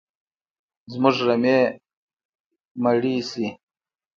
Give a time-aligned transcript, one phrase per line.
[0.91, 1.57] زموږ رمې
[2.83, 3.47] مړي شي